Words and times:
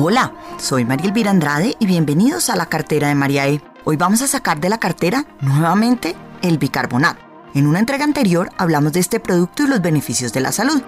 Hola, 0.00 0.32
soy 0.58 0.84
María 0.84 1.06
Elvira 1.06 1.32
Andrade 1.32 1.74
y 1.80 1.86
bienvenidos 1.86 2.50
a 2.50 2.56
la 2.56 2.66
cartera 2.66 3.08
de 3.08 3.16
María 3.16 3.48
E. 3.48 3.60
Hoy 3.82 3.96
vamos 3.96 4.22
a 4.22 4.28
sacar 4.28 4.60
de 4.60 4.68
la 4.68 4.78
cartera 4.78 5.26
nuevamente 5.40 6.14
el 6.40 6.56
bicarbonato. 6.56 7.20
En 7.52 7.66
una 7.66 7.80
entrega 7.80 8.04
anterior 8.04 8.48
hablamos 8.58 8.92
de 8.92 9.00
este 9.00 9.18
producto 9.18 9.64
y 9.64 9.66
los 9.66 9.82
beneficios 9.82 10.32
de 10.32 10.40
la 10.40 10.52
salud. 10.52 10.80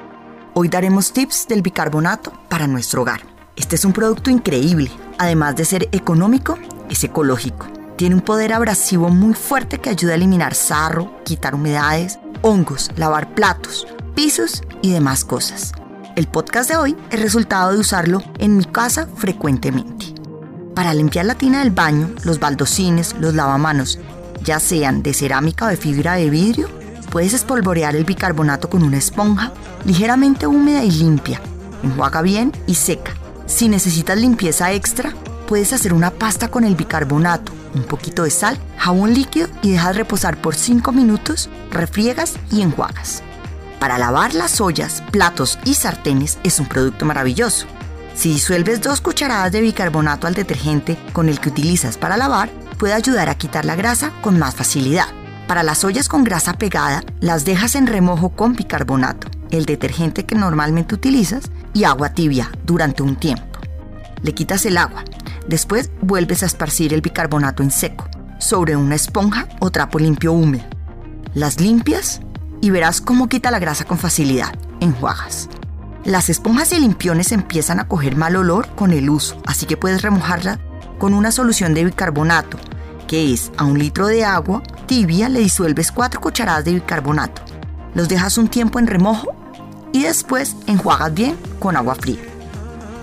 Hoy 0.54 0.68
daremos 0.68 1.12
tips 1.12 1.48
del 1.48 1.60
bicarbonato 1.60 2.32
para 2.48 2.68
nuestro 2.68 3.02
hogar. 3.02 3.22
Este 3.56 3.74
es 3.74 3.84
un 3.84 3.92
producto 3.92 4.30
increíble. 4.30 4.92
Además 5.18 5.56
de 5.56 5.64
ser 5.64 5.88
económico, 5.90 6.56
es 6.88 7.02
ecológico. 7.02 7.66
Tiene 7.96 8.14
un 8.14 8.20
poder 8.20 8.52
abrasivo 8.52 9.08
muy 9.08 9.34
fuerte 9.34 9.80
que 9.80 9.90
ayuda 9.90 10.12
a 10.12 10.16
eliminar 10.16 10.54
sarro, 10.54 11.20
quitar 11.24 11.56
humedades, 11.56 12.20
hongos, 12.42 12.92
lavar 12.94 13.34
platos, 13.34 13.88
pisos 14.14 14.62
y 14.82 14.92
demás 14.92 15.24
cosas. 15.24 15.72
El 16.20 16.26
podcast 16.26 16.68
de 16.68 16.76
hoy 16.76 16.94
es 17.10 17.18
resultado 17.18 17.72
de 17.72 17.78
usarlo 17.78 18.22
en 18.36 18.58
mi 18.58 18.66
casa 18.66 19.08
frecuentemente. 19.16 20.12
Para 20.74 20.92
limpiar 20.92 21.24
la 21.24 21.34
tina 21.34 21.60
del 21.60 21.70
baño, 21.70 22.10
los 22.24 22.38
baldocines, 22.38 23.16
los 23.18 23.34
lavamanos, 23.34 23.98
ya 24.44 24.60
sean 24.60 25.02
de 25.02 25.14
cerámica 25.14 25.64
o 25.64 25.68
de 25.68 25.78
fibra 25.78 26.16
de 26.16 26.28
vidrio, 26.28 26.68
puedes 27.10 27.32
espolvorear 27.32 27.96
el 27.96 28.04
bicarbonato 28.04 28.68
con 28.68 28.82
una 28.82 28.98
esponja 28.98 29.54
ligeramente 29.86 30.46
húmeda 30.46 30.84
y 30.84 30.90
limpia. 30.90 31.40
Enjuaga 31.82 32.20
bien 32.20 32.52
y 32.66 32.74
seca. 32.74 33.14
Si 33.46 33.70
necesitas 33.70 34.18
limpieza 34.18 34.72
extra, 34.72 35.14
puedes 35.48 35.72
hacer 35.72 35.94
una 35.94 36.10
pasta 36.10 36.48
con 36.48 36.64
el 36.64 36.76
bicarbonato, 36.76 37.50
un 37.74 37.84
poquito 37.84 38.24
de 38.24 38.30
sal, 38.30 38.58
jabón 38.76 39.14
líquido 39.14 39.48
y 39.62 39.70
dejas 39.70 39.96
reposar 39.96 40.36
por 40.36 40.54
5 40.54 40.92
minutos, 40.92 41.48
refriegas 41.70 42.34
y 42.52 42.60
enjuagas. 42.60 43.22
Para 43.80 43.96
lavar 43.96 44.34
las 44.34 44.60
ollas, 44.60 45.02
platos 45.10 45.58
y 45.64 45.72
sartenes 45.72 46.38
es 46.44 46.60
un 46.60 46.66
producto 46.66 47.06
maravilloso. 47.06 47.66
Si 48.14 48.30
disuelves 48.30 48.82
dos 48.82 49.00
cucharadas 49.00 49.52
de 49.52 49.62
bicarbonato 49.62 50.26
al 50.26 50.34
detergente 50.34 50.98
con 51.14 51.30
el 51.30 51.40
que 51.40 51.48
utilizas 51.48 51.96
para 51.96 52.18
lavar, 52.18 52.50
puede 52.78 52.92
ayudar 52.92 53.30
a 53.30 53.36
quitar 53.36 53.64
la 53.64 53.76
grasa 53.76 54.12
con 54.20 54.38
más 54.38 54.54
facilidad. 54.54 55.06
Para 55.48 55.62
las 55.62 55.82
ollas 55.82 56.10
con 56.10 56.24
grasa 56.24 56.52
pegada, 56.52 57.02
las 57.20 57.46
dejas 57.46 57.74
en 57.74 57.86
remojo 57.86 58.28
con 58.28 58.52
bicarbonato, 58.52 59.28
el 59.50 59.64
detergente 59.64 60.26
que 60.26 60.34
normalmente 60.34 60.94
utilizas, 60.94 61.50
y 61.72 61.84
agua 61.84 62.10
tibia 62.10 62.50
durante 62.66 63.02
un 63.02 63.16
tiempo. 63.16 63.46
Le 64.20 64.34
quitas 64.34 64.66
el 64.66 64.76
agua. 64.76 65.04
Después 65.48 65.90
vuelves 66.02 66.42
a 66.42 66.46
esparcir 66.46 66.92
el 66.92 67.00
bicarbonato 67.00 67.62
en 67.62 67.70
seco, 67.70 68.06
sobre 68.40 68.76
una 68.76 68.94
esponja 68.94 69.48
o 69.58 69.70
trapo 69.70 69.98
limpio 69.98 70.32
húmedo. 70.32 70.64
Las 71.32 71.60
limpias 71.60 72.20
y 72.60 72.70
verás 72.70 73.00
cómo 73.00 73.28
quita 73.28 73.50
la 73.50 73.58
grasa 73.58 73.84
con 73.84 73.98
facilidad. 73.98 74.54
Enjuagas. 74.80 75.48
Las 76.04 76.28
esponjas 76.30 76.72
y 76.72 76.80
limpiones 76.80 77.32
empiezan 77.32 77.78
a 77.78 77.86
coger 77.86 78.16
mal 78.16 78.36
olor 78.36 78.68
con 78.74 78.92
el 78.92 79.10
uso, 79.10 79.40
así 79.46 79.66
que 79.66 79.76
puedes 79.76 80.02
remojarla 80.02 80.58
con 80.98 81.14
una 81.14 81.32
solución 81.32 81.74
de 81.74 81.84
bicarbonato, 81.84 82.58
que 83.06 83.32
es 83.32 83.52
a 83.56 83.64
un 83.64 83.78
litro 83.78 84.06
de 84.06 84.24
agua 84.24 84.62
tibia 84.86 85.28
le 85.28 85.40
disuelves 85.40 85.92
4 85.92 86.20
cucharadas 86.20 86.64
de 86.64 86.74
bicarbonato. 86.74 87.42
Los 87.94 88.08
dejas 88.08 88.38
un 88.38 88.48
tiempo 88.48 88.78
en 88.78 88.86
remojo 88.86 89.28
y 89.92 90.02
después 90.02 90.56
enjuagas 90.66 91.12
bien 91.12 91.36
con 91.58 91.76
agua 91.76 91.94
fría. 91.94 92.20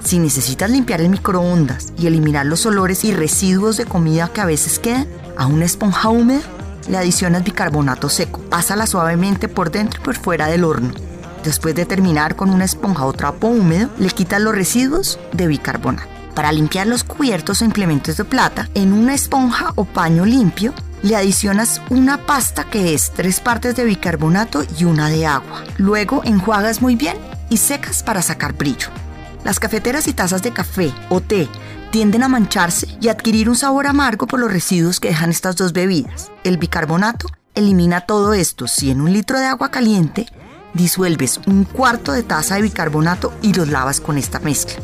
Si 0.03 0.19
necesitas 0.19 0.69
limpiar 0.69 1.01
el 1.01 1.09
microondas 1.09 1.93
y 1.97 2.07
eliminar 2.07 2.45
los 2.45 2.65
olores 2.65 3.03
y 3.03 3.13
residuos 3.13 3.77
de 3.77 3.85
comida 3.85 4.31
que 4.33 4.41
a 4.41 4.45
veces 4.45 4.79
quedan, 4.79 5.07
a 5.37 5.45
una 5.47 5.65
esponja 5.65 6.09
húmeda 6.09 6.41
le 6.87 6.97
adicionas 6.97 7.43
bicarbonato 7.43 8.09
seco. 8.09 8.41
Pásala 8.49 8.87
suavemente 8.87 9.47
por 9.47 9.71
dentro 9.71 9.99
y 9.99 10.03
por 10.03 10.15
fuera 10.15 10.47
del 10.47 10.63
horno. 10.63 10.93
Después 11.43 11.75
de 11.75 11.85
terminar 11.85 12.35
con 12.35 12.49
una 12.49 12.65
esponja 12.65 13.05
o 13.05 13.13
trapo 13.13 13.47
húmedo, 13.47 13.89
le 13.97 14.09
quitas 14.09 14.41
los 14.41 14.55
residuos 14.55 15.19
de 15.31 15.47
bicarbonato. 15.47 16.07
Para 16.35 16.51
limpiar 16.51 16.87
los 16.87 17.03
cubiertos 17.03 17.61
o 17.61 17.65
implementos 17.65 18.17
de 18.17 18.23
plata, 18.23 18.69
en 18.75 18.93
una 18.93 19.13
esponja 19.13 19.73
o 19.75 19.85
paño 19.85 20.25
limpio, 20.25 20.73
le 21.01 21.15
adicionas 21.15 21.81
una 21.89 22.25
pasta 22.25 22.63
que 22.65 22.93
es 22.93 23.11
tres 23.11 23.39
partes 23.39 23.75
de 23.75 23.85
bicarbonato 23.85 24.63
y 24.77 24.83
una 24.83 25.09
de 25.09 25.25
agua. 25.25 25.63
Luego 25.77 26.21
enjuagas 26.25 26.81
muy 26.81 26.95
bien 26.95 27.17
y 27.49 27.57
secas 27.57 28.03
para 28.03 28.21
sacar 28.21 28.53
brillo. 28.53 28.89
Las 29.43 29.59
cafeteras 29.59 30.07
y 30.07 30.13
tazas 30.13 30.41
de 30.41 30.51
café 30.51 30.91
o 31.09 31.21
té 31.21 31.47
tienden 31.91 32.23
a 32.23 32.27
mancharse 32.27 32.87
y 33.01 33.07
adquirir 33.07 33.49
un 33.49 33.55
sabor 33.55 33.87
amargo 33.87 34.27
por 34.27 34.39
los 34.39 34.51
residuos 34.51 34.99
que 34.99 35.09
dejan 35.09 35.29
estas 35.29 35.55
dos 35.55 35.73
bebidas. 35.73 36.31
El 36.43 36.57
bicarbonato 36.57 37.27
elimina 37.55 38.01
todo 38.01 38.33
esto 38.33 38.67
si 38.67 38.91
en 38.91 39.01
un 39.01 39.13
litro 39.13 39.39
de 39.39 39.45
agua 39.45 39.71
caliente 39.71 40.27
disuelves 40.73 41.39
un 41.47 41.63
cuarto 41.63 42.11
de 42.11 42.23
taza 42.23 42.55
de 42.55 42.61
bicarbonato 42.61 43.33
y 43.41 43.53
los 43.53 43.69
lavas 43.69 43.99
con 43.99 44.17
esta 44.17 44.39
mezcla. 44.39 44.75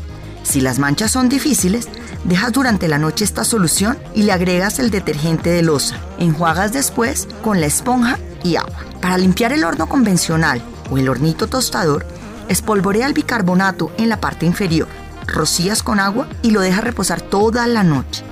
Si 0.42 0.60
las 0.60 0.78
manchas 0.78 1.10
son 1.10 1.28
difíciles, 1.28 1.88
dejas 2.24 2.52
durante 2.52 2.88
la 2.88 2.98
noche 2.98 3.24
esta 3.24 3.44
solución 3.44 3.96
y 4.14 4.24
le 4.24 4.32
agregas 4.32 4.78
el 4.78 4.90
detergente 4.90 5.50
de 5.50 5.62
loza. 5.62 5.96
Enjuagas 6.18 6.72
después 6.72 7.28
con 7.42 7.60
la 7.60 7.66
esponja 7.66 8.18
y 8.42 8.56
agua. 8.56 8.78
Para 9.00 9.18
limpiar 9.18 9.52
el 9.52 9.64
horno 9.64 9.88
convencional 9.88 10.62
o 10.90 10.98
el 10.98 11.08
hornito 11.08 11.46
tostador, 11.46 12.06
espolvorea 12.48 13.06
el 13.06 13.14
bicarbonato 13.14 13.90
en 13.96 14.10
la 14.10 14.20
parte 14.20 14.44
inferior 14.44 14.88
rocías 15.26 15.82
con 15.82 16.00
agua 16.00 16.28
y 16.42 16.50
lo 16.50 16.60
dejas 16.60 16.84
reposar 16.84 17.20
toda 17.20 17.66
la 17.66 17.82
noche. 17.82 18.24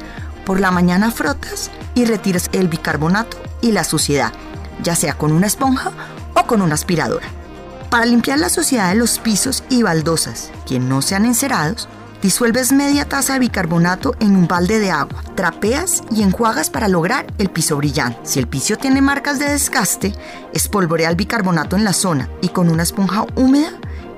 Por 0.44 0.60
la 0.60 0.70
mañana 0.70 1.10
frotas 1.10 1.70
y 1.94 2.04
retiras 2.04 2.50
el 2.52 2.68
bicarbonato 2.68 3.36
y 3.60 3.72
la 3.72 3.84
suciedad, 3.84 4.32
ya 4.82 4.96
sea 4.96 5.14
con 5.14 5.32
una 5.32 5.46
esponja 5.46 5.92
o 6.34 6.46
con 6.46 6.62
una 6.62 6.74
aspiradora. 6.74 7.26
Para 7.90 8.06
limpiar 8.06 8.38
la 8.38 8.48
suciedad 8.48 8.88
de 8.88 8.96
los 8.96 9.18
pisos 9.18 9.64
y 9.68 9.82
baldosas 9.82 10.50
que 10.66 10.78
no 10.78 11.02
sean 11.02 11.26
encerados, 11.26 11.88
disuelves 12.22 12.72
media 12.72 13.06
taza 13.06 13.34
de 13.34 13.40
bicarbonato 13.40 14.14
en 14.20 14.34
un 14.34 14.48
balde 14.48 14.78
de 14.78 14.90
agua, 14.90 15.22
trapeas 15.34 16.02
y 16.10 16.22
enjuagas 16.22 16.70
para 16.70 16.88
lograr 16.88 17.26
el 17.38 17.50
piso 17.50 17.76
brillante. 17.76 18.18
Si 18.22 18.38
el 18.38 18.48
piso 18.48 18.76
tiene 18.76 19.02
marcas 19.02 19.38
de 19.38 19.50
desgaste, 19.50 20.14
espolvorea 20.54 21.10
el 21.10 21.16
bicarbonato 21.16 21.76
en 21.76 21.84
la 21.84 21.92
zona 21.92 22.28
y 22.40 22.48
con 22.48 22.70
una 22.70 22.82
esponja 22.82 23.26
húmeda 23.34 23.72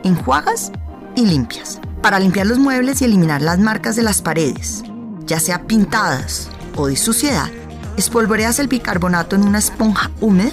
enjuagas 0.05 0.71
y 1.17 1.27
limpias 1.27 1.81
para 2.05 2.19
limpiar 2.19 2.47
los 2.47 2.59
muebles 2.59 3.01
y 3.01 3.07
eliminar 3.07 3.41
las 3.41 3.59
marcas 3.59 3.97
de 3.97 4.03
las 4.03 4.21
paredes, 4.21 4.83
ya 5.25 5.41
sea 5.41 5.63
pintadas 5.63 6.51
o 6.77 6.87
de 6.87 6.97
suciedad, 6.97 7.49
espolvoreas 7.97 8.59
el 8.59 8.69
bicarbonato 8.69 9.37
en 9.37 9.43
una 9.43 9.57
esponja 9.57 10.11
húmeda 10.21 10.53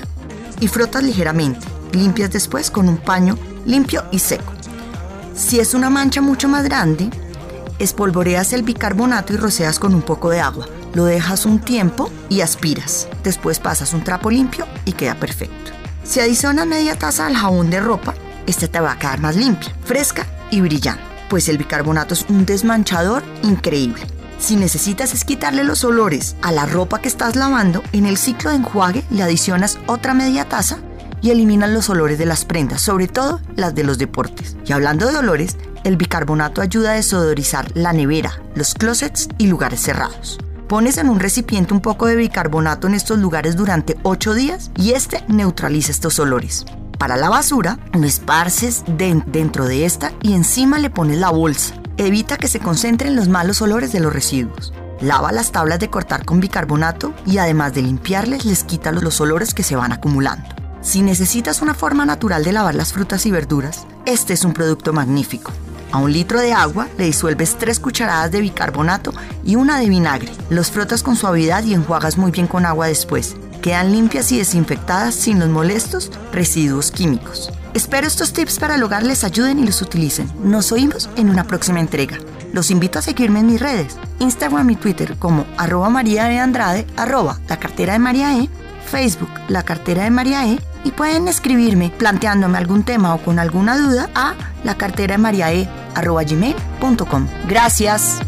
y 0.61 0.69
frotas 0.69 1.03
ligeramente. 1.03 1.67
Limpias 1.91 2.31
después 2.31 2.71
con 2.71 2.87
un 2.87 2.95
paño 2.95 3.37
limpio 3.65 4.05
y 4.13 4.19
seco. 4.19 4.53
Si 5.35 5.59
es 5.59 5.73
una 5.73 5.89
mancha 5.89 6.21
mucho 6.21 6.47
más 6.47 6.63
grande, 6.63 7.09
espolvoreas 7.79 8.53
el 8.53 8.63
bicarbonato 8.63 9.33
y 9.33 9.35
roceas 9.35 9.77
con 9.77 9.93
un 9.93 10.03
poco 10.03 10.29
de 10.29 10.39
agua. 10.39 10.69
Lo 10.93 11.03
dejas 11.03 11.45
un 11.45 11.59
tiempo 11.59 12.09
y 12.29 12.39
aspiras. 12.39 13.09
Después 13.25 13.59
pasas 13.59 13.91
un 13.91 14.05
trapo 14.05 14.31
limpio 14.31 14.65
y 14.85 14.93
queda 14.93 15.15
perfecto. 15.15 15.73
Si 16.05 16.21
adicionas 16.21 16.65
media 16.65 16.97
taza 16.97 17.27
al 17.27 17.35
jabón 17.35 17.69
de 17.69 17.81
ropa, 17.81 18.13
este 18.47 18.69
te 18.69 18.79
va 18.79 18.93
a 18.93 18.99
quedar 18.99 19.19
más 19.19 19.35
limpia, 19.35 19.75
fresca 19.83 20.25
y 20.49 20.61
brillante 20.61 21.10
pues 21.31 21.47
el 21.47 21.57
bicarbonato 21.57 22.13
es 22.13 22.25
un 22.27 22.45
desmanchador 22.45 23.23
increíble. 23.41 24.01
Si 24.37 24.57
necesitas 24.57 25.13
es 25.13 25.23
quitarle 25.23 25.63
los 25.63 25.85
olores 25.85 26.35
a 26.41 26.51
la 26.51 26.65
ropa 26.65 26.99
que 26.99 27.07
estás 27.07 27.37
lavando, 27.37 27.81
en 27.93 28.05
el 28.05 28.17
ciclo 28.17 28.49
de 28.49 28.57
enjuague 28.57 29.05
le 29.09 29.23
adicionas 29.23 29.79
otra 29.85 30.13
media 30.13 30.49
taza 30.49 30.79
y 31.21 31.29
eliminas 31.29 31.69
los 31.69 31.89
olores 31.89 32.17
de 32.17 32.25
las 32.25 32.43
prendas, 32.43 32.81
sobre 32.81 33.07
todo 33.07 33.39
las 33.55 33.73
de 33.73 33.85
los 33.85 33.97
deportes. 33.97 34.57
Y 34.65 34.73
hablando 34.73 35.07
de 35.07 35.15
olores, 35.15 35.55
el 35.85 35.95
bicarbonato 35.95 36.59
ayuda 36.59 36.91
a 36.91 36.95
desodorizar 36.95 37.71
la 37.75 37.93
nevera, 37.93 38.41
los 38.53 38.73
closets 38.73 39.29
y 39.37 39.47
lugares 39.47 39.79
cerrados. 39.79 40.37
Pones 40.67 40.97
en 40.97 41.07
un 41.07 41.21
recipiente 41.21 41.73
un 41.73 41.79
poco 41.79 42.07
de 42.07 42.17
bicarbonato 42.17 42.87
en 42.87 42.93
estos 42.93 43.19
lugares 43.19 43.55
durante 43.55 43.97
8 44.03 44.33
días 44.33 44.69
y 44.75 44.91
este 44.91 45.23
neutraliza 45.29 45.93
estos 45.93 46.19
olores 46.19 46.65
para 47.01 47.17
la 47.17 47.29
basura, 47.29 47.79
lo 47.93 48.05
esparces 48.05 48.83
dentro 48.85 49.65
de 49.65 49.85
esta 49.85 50.13
y 50.21 50.33
encima 50.33 50.77
le 50.77 50.91
pones 50.91 51.17
la 51.17 51.31
bolsa. 51.31 51.73
Evita 51.97 52.37
que 52.37 52.47
se 52.47 52.59
concentren 52.59 53.15
los 53.15 53.27
malos 53.27 53.59
olores 53.63 53.91
de 53.91 53.99
los 53.99 54.13
residuos. 54.13 54.71
Lava 55.01 55.31
las 55.31 55.51
tablas 55.51 55.79
de 55.79 55.89
cortar 55.89 56.25
con 56.25 56.39
bicarbonato 56.39 57.15
y 57.25 57.39
además 57.39 57.73
de 57.73 57.81
limpiarles 57.81 58.45
les 58.45 58.63
quita 58.63 58.91
los 58.91 59.19
olores 59.19 59.55
que 59.55 59.63
se 59.63 59.75
van 59.75 59.93
acumulando. 59.93 60.47
Si 60.81 61.01
necesitas 61.01 61.63
una 61.63 61.73
forma 61.73 62.05
natural 62.05 62.43
de 62.43 62.51
lavar 62.51 62.75
las 62.75 62.93
frutas 62.93 63.25
y 63.25 63.31
verduras, 63.31 63.87
este 64.05 64.33
es 64.33 64.45
un 64.45 64.53
producto 64.53 64.93
magnífico. 64.93 65.51
A 65.91 65.97
un 65.97 66.13
litro 66.13 66.39
de 66.39 66.53
agua 66.53 66.87
le 66.99 67.05
disuelves 67.05 67.57
3 67.57 67.79
cucharadas 67.79 68.29
de 68.29 68.41
bicarbonato 68.41 69.11
y 69.43 69.55
una 69.55 69.79
de 69.79 69.89
vinagre. 69.89 70.31
Los 70.51 70.69
frotas 70.69 71.01
con 71.01 71.15
suavidad 71.15 71.63
y 71.63 71.73
enjuagas 71.73 72.19
muy 72.19 72.29
bien 72.29 72.45
con 72.45 72.67
agua 72.67 72.85
después 72.85 73.35
quedan 73.61 73.91
limpias 73.91 74.31
y 74.31 74.37
desinfectadas 74.37 75.15
sin 75.15 75.39
los 75.39 75.49
molestos 75.49 76.11
residuos 76.31 76.91
químicos. 76.91 77.51
Espero 77.73 78.07
estos 78.07 78.33
tips 78.33 78.59
para 78.59 78.75
el 78.75 78.83
hogar 78.83 79.03
les 79.03 79.23
ayuden 79.23 79.59
y 79.59 79.65
los 79.65 79.81
utilicen. 79.81 80.29
Nos 80.43 80.71
oímos 80.71 81.09
en 81.15 81.29
una 81.29 81.45
próxima 81.45 81.79
entrega. 81.79 82.17
Los 82.51 82.69
invito 82.69 82.99
a 82.99 83.01
seguirme 83.01 83.39
en 83.39 83.45
mis 83.45 83.61
redes, 83.61 83.97
Instagram 84.19 84.69
y 84.71 84.75
Twitter 84.75 85.15
como 85.17 85.45
arroba 85.57 85.89
María 85.89 86.25
de 86.25 86.39
Andrade, 86.39 86.85
arroba 86.97 87.39
la 87.47 87.57
cartera 87.57 87.93
de 87.93 87.99
María 87.99 88.37
E, 88.37 88.49
Facebook 88.91 89.31
la 89.47 89.63
cartera 89.63 90.03
de 90.03 90.11
María 90.11 90.45
E 90.47 90.59
y 90.83 90.91
pueden 90.91 91.27
escribirme 91.27 91.91
planteándome 91.97 92.57
algún 92.57 92.83
tema 92.83 93.15
o 93.15 93.23
con 93.23 93.39
alguna 93.39 93.77
duda 93.77 94.09
a 94.15 94.35
la 94.63 94.77
cartera 94.77 95.13
de 95.13 95.17
mariae.gmail.com. 95.19 97.27
Gracias. 97.47 98.19